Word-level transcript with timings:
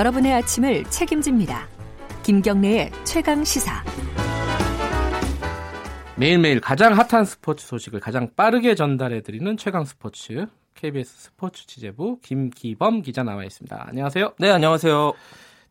여러분의 0.00 0.32
아침을 0.32 0.84
책임집니다. 0.84 1.68
김경래의 2.22 2.90
최강 3.04 3.44
시사. 3.44 3.84
매일매일 6.16 6.58
가장 6.58 6.98
핫한 6.98 7.26
스포츠 7.26 7.66
소식을 7.66 8.00
가장 8.00 8.30
빠르게 8.34 8.74
전달해드리는 8.74 9.58
최강 9.58 9.84
스포츠 9.84 10.46
KBS 10.74 11.24
스포츠 11.24 11.66
취재부 11.66 12.18
김기범 12.22 13.02
기자 13.02 13.22
나와 13.22 13.44
있습니다. 13.44 13.88
안녕하세요. 13.88 14.36
네, 14.38 14.48
안녕하세요. 14.48 15.12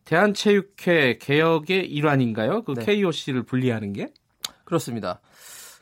대한체육회 0.04 1.18
개혁의 1.18 1.90
일환인가요? 1.90 2.62
그 2.62 2.74
네. 2.74 2.84
KOC를 2.84 3.42
분리하는 3.42 3.92
게? 3.92 4.12
그렇습니다. 4.62 5.20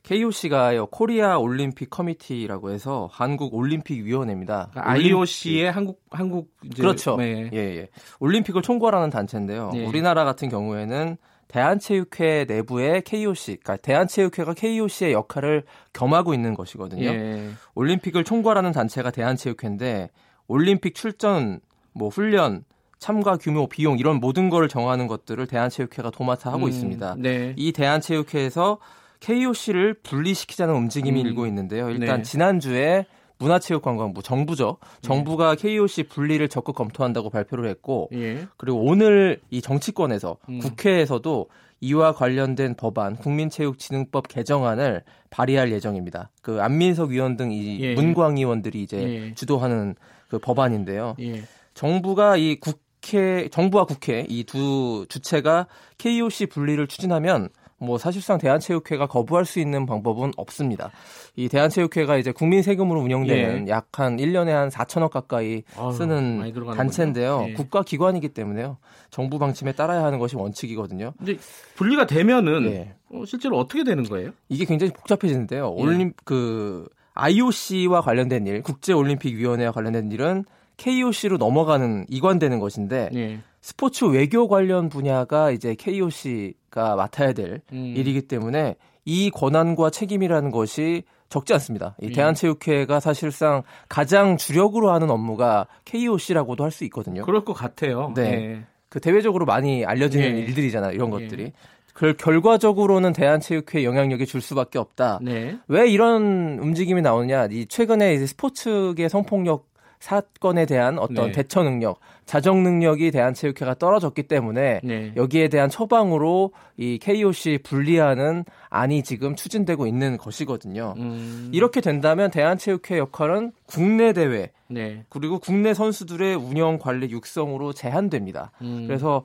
KOC가요, 0.09 0.87
Korea 0.87 1.37
Olympic 1.37 1.91
Committee라고 1.91 2.71
해서 2.71 3.11
한국 3.13 3.55
올림픽 3.55 4.03
위원회입니다. 4.03 4.69
그러니까 4.71 4.91
IOC의 4.93 5.71
한국 5.71 6.01
한국 6.11 6.51
이제 6.65 6.83
그렇죠. 6.83 7.17
네. 7.17 7.51
예, 7.53 7.59
예. 7.59 7.89
올림픽을 8.19 8.63
총괄하는 8.63 9.11
단체인데요. 9.11 9.71
네. 9.75 9.85
우리나라 9.85 10.25
같은 10.25 10.49
경우에는 10.49 11.19
대한체육회 11.49 12.47
내부의 12.49 13.03
KOC, 13.03 13.59
그러니까 13.63 13.77
대한체육회가 13.77 14.55
KOC의 14.55 15.13
역할을 15.13 15.65
겸하고 15.93 16.33
있는 16.33 16.55
것이거든요. 16.55 17.05
예. 17.05 17.51
올림픽을 17.75 18.25
총괄하는 18.25 18.73
단체가 18.73 19.11
대한체육회인데 19.11 20.09
올림픽 20.47 20.95
출전, 20.95 21.61
뭐 21.93 22.09
훈련, 22.09 22.65
참가 22.99 23.37
규모, 23.37 23.67
비용 23.67 23.99
이런 23.99 24.21
모든 24.21 24.49
거를 24.49 24.69
정하는 24.69 25.07
것들을 25.07 25.47
대한체육회가 25.47 26.11
도맡아 26.11 26.51
하고 26.51 26.65
음, 26.65 26.71
있습니다. 26.71 27.17
네. 27.19 27.53
이 27.57 27.73
대한체육회에서 27.73 28.79
KOC를 29.21 29.95
분리시키자는 30.03 30.75
움직임이 30.75 31.21
음. 31.21 31.27
일고 31.27 31.47
있는데요. 31.47 31.91
일단 31.91 32.19
네. 32.19 32.23
지난주에 32.23 33.07
문화체육관광부 33.39 34.23
정부죠. 34.23 34.79
정부가 35.01 35.55
KOC 35.55 36.05
분리를 36.05 36.47
적극 36.49 36.75
검토한다고 36.75 37.31
발표를 37.31 37.69
했고 37.69 38.09
예. 38.13 38.47
그리고 38.57 38.81
오늘 38.85 39.41
이 39.51 39.61
정치권에서 39.63 40.39
음. 40.49 40.59
국회에서도 40.59 41.47
이와 41.81 42.13
관련된 42.13 42.75
법안 42.75 43.15
국민체육진흥법 43.17 44.27
개정안을 44.27 45.05
발의할 45.31 45.71
예정입니다. 45.71 46.31
그 46.43 46.61
안민석 46.61 47.13
의원 47.13 47.37
등 47.37 47.53
이 47.53 47.79
예. 47.81 47.95
문광 47.95 48.37
의원들이 48.39 48.83
이제 48.83 48.99
예. 49.03 49.35
주도하는 49.35 49.95
그 50.29 50.39
법안인데요. 50.41 51.15
예. 51.21 51.43
정부가 51.75 52.37
이 52.37 52.59
국회 52.59 53.49
정부와 53.51 53.85
국회 53.85 54.27
이 54.29 54.43
두 54.43 55.07
주체가 55.09 55.69
KOC 55.99 56.47
분리를 56.47 56.85
추진하면 56.89 57.49
뭐 57.79 57.97
사실상 57.99 58.39
대한체육회가 58.39 59.07
거부할 59.07 59.45
수 59.45 59.61
있는 59.61 59.87
방법은 59.87 60.33
없습니다. 60.37 60.91
이 61.37 61.49
대한체육회가 61.49 62.17
이제 62.17 62.33
국민 62.33 62.63
세금으로 62.63 63.01
운영되는 63.01 63.69
약한 63.69 64.17
1년에 64.17 64.49
한 64.49 64.69
4천억 64.69 65.11
가까이 65.11 65.49
예. 65.49 65.63
아유, 65.77 65.93
쓰는. 65.93 66.53
단체인데요. 66.77 67.47
예. 67.51 67.53
국가 67.55 67.83
기관이기 67.83 68.31
때문에요. 68.31 68.79
정부 69.11 69.39
방침에 69.39 69.73
따라야 69.73 70.05
하는 70.05 70.19
것이 70.19 70.37
원칙이거든요. 70.37 71.13
이제 71.23 71.39
분리가 71.77 72.07
되면은 72.07 72.65
예. 72.73 72.95
어, 73.11 73.25
실제로 73.25 73.59
어떻게 73.59 73.85
되는 73.85 74.03
거예요? 74.05 74.33
이게 74.49 74.65
굉장히 74.65 74.93
복잡해지는데요. 74.93 75.75
예. 75.79 75.83
올림 75.83 76.13
그 76.25 76.89
IOC와 77.15 78.01
관련된 78.01 78.47
일, 78.47 78.63
국제 78.63 78.93
올림픽 78.93 79.35
위원회와 79.37 79.73
관련된 79.73 80.11
일은 80.13 80.45
KOC로 80.77 81.37
넘어가는 81.39 82.07
이관되는 82.09 82.59
것인데 82.61 83.11
예. 83.15 83.41
스포츠 83.61 84.05
외교 84.05 84.49
관련 84.49 84.89
분야가 84.89 85.51
이제 85.51 85.75
KOC가 85.75 86.97
맡아야 86.97 87.33
될 87.33 87.61
음. 87.73 87.95
일이기 87.97 88.23
때문에 88.23 88.77
이 89.05 89.31
권한과 89.31 89.91
책임이라는 89.91 90.51
것이 90.51 91.03
적지 91.29 91.53
않습니다. 91.55 91.95
이 92.01 92.07
예. 92.07 92.13
대한체육회가 92.13 93.01
사실상 93.01 93.63
가장 93.89 94.37
주력으로 94.37 94.91
하는 94.93 95.11
업무가 95.11 95.67
KOC라고도 95.85 96.65
할 96.65 96.71
수 96.71 96.85
있거든요. 96.85 97.23
그럴 97.25 97.45
것 97.45 97.53
같아요. 97.53 98.13
네. 98.15 98.23
예. 98.23 98.65
그 98.89 99.01
대외적으로 99.01 99.45
많이 99.45 99.85
알려지는 99.85 100.37
예. 100.37 100.41
일들이잖아요. 100.41 100.93
이런 100.93 101.09
예. 101.09 101.25
것들이. 101.25 101.53
그 101.93 102.15
결과적으로는 102.15 103.13
대한체육회 103.13 103.83
영향력이 103.83 104.25
줄 104.27 104.41
수밖에 104.41 104.79
없다. 104.79 105.19
네. 105.21 105.59
왜 105.67 105.91
이런 105.91 106.59
움직임이 106.61 107.03
나오느냐? 107.03 107.49
이 107.51 107.67
최근에 107.67 108.15
이제 108.15 108.25
스포츠계 108.27 109.09
성폭력 109.09 109.68
사건에 110.01 110.67
대한 110.67 110.99
어떤 110.99 111.27
네. 111.27 111.33
대처 111.33 111.63
능력, 111.63 111.99
자정 112.25 112.63
능력이 112.63 113.11
대한체육회가 113.11 113.75
떨어졌기 113.75 114.25
때문에 114.25 114.81
네. 114.85 115.13
여기에 115.17 115.49
대한 115.49 115.71
처방으로 115.71 116.53
이 116.77 116.99
KOC 116.99 117.61
분리하는 117.65 118.45
안이 118.71 119.03
지금 119.03 119.35
추진되고 119.35 119.87
있는 119.87 120.17
것이거든요. 120.19 120.95
음. 120.99 121.51
이렇게 121.53 121.81
된다면 121.81 122.31
대한체육회 122.31 122.99
역할은 122.99 123.53
국내 123.67 124.13
대회 124.13 124.51
네. 124.69 125.05
그리고 125.09 125.39
국내 125.39 125.75
선수들의 125.75 126.35
운영 126.37 126.79
관리 126.79 127.11
육성으로 127.11 127.73
제한됩니다. 127.73 128.53
음. 128.61 128.85
그래서 128.87 129.25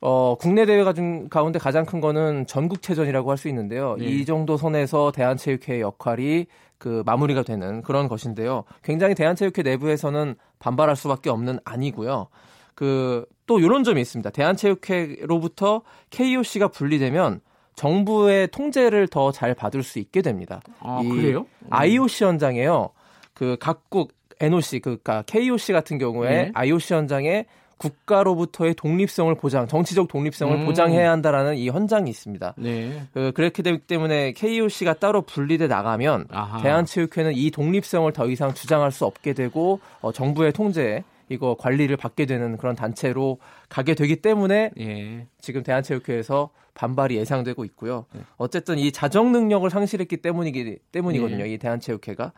어, 0.00 0.36
국내 0.38 0.64
대회가 0.66 0.92
중 0.92 1.28
가운데 1.28 1.58
가장 1.58 1.84
큰 1.84 2.00
거는 2.00 2.46
전국체전이라고 2.46 3.30
할 3.30 3.36
수 3.38 3.48
있는데요. 3.48 3.96
네. 3.98 4.04
이 4.06 4.24
정도 4.24 4.56
선에서 4.56 5.12
대한체육회의 5.12 5.80
역할이 5.80 6.46
그 6.78 7.02
마무리가 7.06 7.42
되는 7.42 7.82
그런 7.82 8.08
것인데요. 8.08 8.64
굉장히 8.82 9.14
대한체육회 9.14 9.62
내부에서는 9.62 10.36
반발할 10.60 10.94
수밖에 10.96 11.30
없는 11.30 11.58
아니고요. 11.64 12.28
그 12.74 13.26
또 13.48 13.58
이런 13.58 13.82
점이 13.82 14.00
있습니다. 14.02 14.28
대한체육회로부터 14.30 15.82
KOC가 16.10 16.68
분리되면 16.68 17.40
정부의 17.74 18.48
통제를 18.48 19.08
더 19.08 19.32
잘 19.32 19.54
받을 19.54 19.82
수 19.82 19.98
있게 19.98 20.20
됩니다. 20.22 20.60
아, 20.80 21.00
이 21.02 21.08
그래요? 21.08 21.46
IOC 21.70 22.24
현장에요. 22.24 22.90
그 23.34 23.56
각국 23.58 24.12
NOC 24.40 24.80
그러니까 24.80 25.22
KOC 25.26 25.72
같은 25.72 25.96
경우에 25.98 26.28
네. 26.28 26.50
IOC 26.54 26.92
현장에 26.94 27.46
국가로부터의 27.78 28.74
독립성을 28.74 29.34
보장, 29.36 29.66
정치적 29.66 30.08
독립성을 30.08 30.54
음. 30.54 30.66
보장해야 30.66 31.10
한다라는 31.10 31.56
이 31.56 31.68
헌장이 31.68 32.10
있습니다. 32.10 32.54
네. 32.58 33.02
그, 33.14 33.32
그렇게 33.32 33.62
되기 33.62 33.78
때문에 33.78 34.32
KOC가 34.32 34.94
따로 34.94 35.22
분리돼 35.22 35.68
나가면 35.68 36.26
아하. 36.30 36.62
대한체육회는 36.62 37.32
이 37.34 37.50
독립성을 37.50 38.12
더 38.12 38.26
이상 38.26 38.52
주장할 38.52 38.92
수 38.92 39.04
없게 39.04 39.32
되고 39.32 39.80
어, 40.00 40.12
정부의 40.12 40.52
통제에 40.52 41.04
이거 41.28 41.56
관리를 41.58 41.96
받게 41.96 42.26
되는 42.26 42.56
그런 42.56 42.74
단체로 42.74 43.38
가게 43.68 43.94
되기 43.94 44.16
때문에 44.16 44.70
예. 44.78 45.26
지금 45.40 45.62
대한체육회에서 45.62 46.50
반발이 46.74 47.16
예상되고 47.16 47.64
있고요. 47.64 48.06
어쨌든 48.36 48.78
이 48.78 48.92
자정 48.92 49.32
능력을 49.32 49.68
상실했기 49.68 50.18
때문이기 50.18 50.78
때문이거든요. 50.92 51.42
네. 51.44 51.54
이 51.54 51.58
대한체육회가 51.58 52.32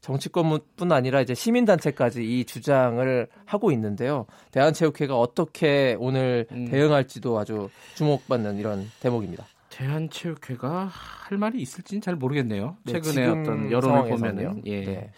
정치권뿐 0.00 0.90
아니라 0.90 1.20
이제 1.20 1.32
시민단체까지 1.32 2.24
이 2.24 2.44
주장을 2.44 3.28
하고 3.44 3.70
있는데요. 3.70 4.26
대한체육회가 4.50 5.16
어떻게 5.16 5.96
오늘 6.00 6.46
음. 6.50 6.68
대응할지도 6.68 7.38
아주 7.38 7.70
주목받는 7.94 8.58
이런 8.58 8.90
대목입니다. 8.98 9.46
대한체육회가 9.70 10.90
할 10.90 11.38
말이 11.38 11.60
있을지는 11.60 12.00
잘 12.00 12.16
모르겠네요. 12.16 12.76
네, 12.84 12.92
최근에 12.92 13.26
어떤 13.26 13.70
여론을. 13.70 14.08
보면은 14.08 14.62
예. 14.66 14.84
네. 14.84 15.10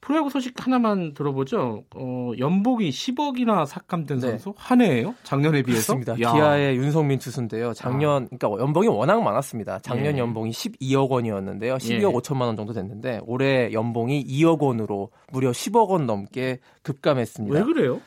프로야구 0.00 0.30
소식 0.30 0.54
하나만 0.64 1.14
들어보죠. 1.14 1.84
어, 1.94 2.32
연봉이 2.38 2.90
10억이나 2.90 3.66
삭감된 3.66 4.18
네. 4.18 4.28
선수 4.28 4.54
한 4.56 4.80
해예요? 4.80 5.14
작년에 5.24 5.62
비해서? 5.62 5.94
그렇습니다. 5.94 6.12
야. 6.26 6.32
기아의 6.32 6.76
윤성민 6.76 7.18
투수인데요. 7.18 7.74
작년 7.74 8.28
그러니까 8.28 8.62
연봉이 8.62 8.88
워낙 8.88 9.22
많았습니다. 9.22 9.80
작년 9.80 10.14
예. 10.14 10.18
연봉이 10.18 10.50
12억 10.50 11.10
원이었는데요. 11.10 11.76
12억 11.76 12.00
예. 12.00 12.04
5천만 12.04 12.42
원 12.42 12.56
정도 12.56 12.72
됐는데 12.72 13.20
올해 13.24 13.72
연봉이 13.72 14.24
2억 14.24 14.60
원으로 14.60 15.10
무려 15.32 15.50
10억 15.50 15.88
원 15.88 16.06
넘게 16.06 16.60
급감했습니다. 16.82 17.58
왜 17.58 17.62
그래요? 17.64 18.00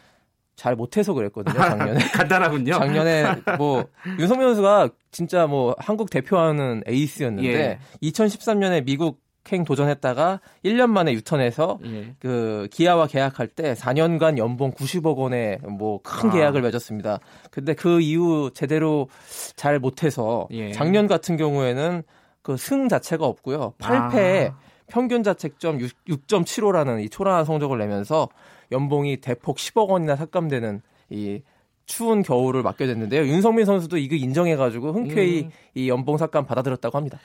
잘 0.55 0.75
못해서 0.75 1.13
그랬거든요. 1.13 1.53
작년에. 1.61 1.99
간단하군요. 2.13 2.73
작년에 2.73 3.23
뭐 3.57 3.85
윤성민 4.19 4.47
선수가 4.49 4.89
진짜 5.11 5.47
뭐 5.47 5.75
한국 5.79 6.09
대표하는 6.09 6.83
에이스였는데 6.87 7.49
예. 7.49 7.79
2013년에 8.01 8.85
미국 8.85 9.22
행 9.51 9.65
도전했다가 9.65 10.39
1년 10.63 10.89
만에 10.89 11.11
유턴해서 11.13 11.79
예. 11.85 12.15
그 12.19 12.67
기아와 12.71 13.07
계약할 13.07 13.47
때 13.47 13.73
4년간 13.73 14.37
연봉 14.37 14.71
90억 14.71 15.17
원의 15.17 15.59
뭐큰 15.67 16.29
아. 16.29 16.33
계약을 16.33 16.61
맺었습니다. 16.61 17.19
근데 17.51 17.73
그 17.73 17.99
이후 18.01 18.51
제대로 18.53 19.09
잘 19.55 19.79
못해서 19.79 20.47
예. 20.51 20.71
작년 20.71 21.07
같은 21.07 21.35
경우에는 21.37 22.03
그 22.43 22.57
승 22.57 22.89
자체가 22.89 23.25
없고요. 23.25 23.73
8패에 23.79 24.51
아. 24.51 24.57
평균 24.87 25.23
자책점 25.23 25.79
6, 25.79 26.05
6.75라는 26.05 27.03
이 27.03 27.09
초라한 27.09 27.45
성적을 27.45 27.79
내면서 27.79 28.29
연봉이 28.71 29.17
대폭 29.17 29.57
10억 29.57 29.87
원이나 29.87 30.15
삭감되는 30.15 30.81
이 31.09 31.41
추운 31.85 32.21
겨울을 32.21 32.61
맞게 32.63 32.85
됐는데요. 32.85 33.25
윤성민 33.25 33.65
선수도 33.65 33.97
이거 33.97 34.15
인정해가지고 34.15 34.93
흔쾌히 34.93 35.43
음. 35.43 35.51
이 35.73 35.89
연봉 35.89 36.17
삭감 36.17 36.45
받아들였다고 36.45 36.97
합니다. 36.97 37.17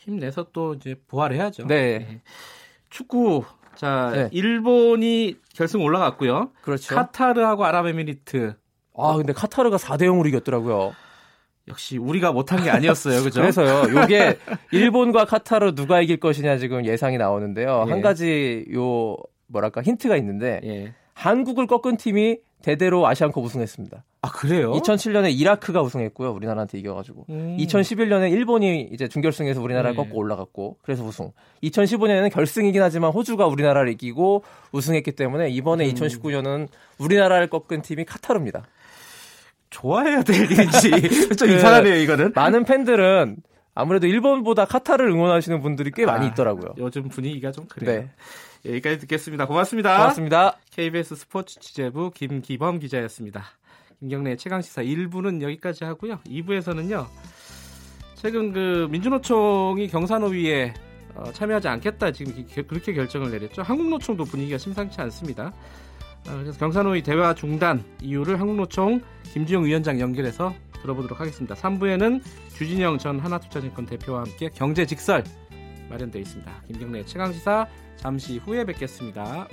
힘내서 0.00 0.46
또 0.52 0.74
이제 0.74 0.94
부활해야죠. 1.08 1.66
네. 1.66 2.20
축구 2.88 3.44
자 3.74 4.10
네. 4.14 4.28
일본이 4.32 5.36
결승 5.54 5.82
올라갔고요. 5.82 6.50
그렇죠. 6.62 6.94
카타르하고 6.94 7.64
아랍에미리트 7.64 8.54
아 8.96 9.16
근데 9.16 9.32
카타르가 9.32 9.76
4대 9.76 10.02
0으로 10.02 10.26
이겼더라고요. 10.28 10.94
역시 11.68 11.98
우리가 11.98 12.32
못한 12.32 12.62
게 12.64 12.70
아니었어요, 12.70 13.22
그죠? 13.22 13.42
그래서요. 13.42 13.94
요게 13.94 14.38
일본과 14.72 15.26
카타르 15.26 15.74
누가 15.74 16.00
이길 16.00 16.18
것이냐 16.18 16.56
지금 16.56 16.86
예상이 16.86 17.18
나오는데요. 17.18 17.84
예. 17.86 17.90
한 17.90 18.00
가지 18.00 18.64
요 18.74 19.16
뭐랄까 19.46 19.82
힌트가 19.82 20.16
있는데 20.16 20.60
예. 20.64 20.94
한국을 21.12 21.66
꺾은 21.66 21.98
팀이 21.98 22.38
대대로 22.62 23.06
아시안컵 23.06 23.42
우승했습니다. 23.44 24.04
아 24.22 24.30
그래요? 24.30 24.72
2007년에 24.72 25.32
이라크가 25.38 25.80
우승했고요. 25.82 26.30
우리나라한테 26.32 26.78
이겨가지고. 26.78 27.26
음. 27.30 27.56
2011년에 27.58 28.30
일본이 28.30 28.88
이제 28.92 29.08
준결승에서 29.08 29.62
우리나라를 29.62 29.96
네. 29.96 30.02
꺾고 30.02 30.16
올라갔고 30.18 30.76
그래서 30.82 31.02
우승. 31.04 31.30
2015년에는 31.62 32.30
결승이긴 32.32 32.82
하지만 32.82 33.12
호주가 33.12 33.46
우리나라를 33.46 33.90
이기고 33.92 34.44
우승했기 34.72 35.12
때문에 35.12 35.48
이번에 35.48 35.86
음. 35.88 35.94
2019년은 35.94 36.68
우리나라를 36.98 37.48
꺾은 37.48 37.82
팀이 37.82 38.04
카타르입니다. 38.04 38.64
좋아해야 39.70 40.22
될 40.22 40.50
일인지 40.50 40.90
좀 41.36 41.48
그- 41.48 41.54
이상하네요 41.56 41.94
이거는. 41.96 42.32
많은 42.34 42.64
팬들은 42.64 43.36
아무래도 43.74 44.06
일본보다 44.06 44.64
카타르를 44.64 45.10
응원하시는 45.12 45.60
분들이 45.62 45.90
꽤 45.94 46.04
많이 46.06 46.26
아, 46.26 46.30
있더라고요. 46.30 46.74
요즘 46.78 47.08
분위기가 47.08 47.52
좀 47.52 47.66
그래요. 47.66 48.00
네. 48.64 48.70
여기까지 48.72 48.98
듣겠습니다. 49.00 49.46
고맙습니다. 49.46 49.96
고맙습니다. 49.96 50.58
KBS 50.70 51.14
스포츠 51.16 51.58
취재부 51.60 52.10
김기범 52.10 52.78
기자였습니다. 52.78 53.44
김경래 54.00 54.36
최강 54.36 54.60
시사 54.60 54.82
1부는 54.82 55.40
여기까지 55.42 55.84
하고요. 55.84 56.18
2부에서는요. 56.26 57.06
최근 58.14 58.52
그 58.52 58.86
민주노총이 58.90 59.88
경사노위에 59.88 60.74
어, 61.14 61.32
참여하지 61.32 61.68
않겠다 61.68 62.12
지금 62.12 62.34
기- 62.46 62.62
그렇게 62.62 62.92
결정을 62.92 63.30
내렸죠. 63.30 63.62
한국노총도 63.62 64.24
분위기가 64.24 64.58
심상치 64.58 65.00
않습니다. 65.02 65.52
어, 66.28 66.32
그래서 66.40 66.58
경사노위 66.58 67.02
대화 67.02 67.34
중단 67.34 67.82
이유를 68.02 68.38
한국노총 68.38 69.00
김주영 69.32 69.64
위원장 69.64 69.98
연결해서 70.00 70.54
들어보도록 70.82 71.20
하겠습니다. 71.20 71.54
3부에는 71.54 72.22
주진영 72.56 72.98
전 72.98 73.20
하나투자증권 73.20 73.86
대표와 73.86 74.20
함께 74.22 74.48
경제 74.52 74.86
직설 74.86 75.24
마련되어 75.88 76.22
있습니다. 76.22 76.62
김경래 76.66 77.04
최강 77.04 77.32
시사 77.32 77.66
잠시 77.96 78.38
후에 78.38 78.64
뵙겠습니다. 78.64 79.48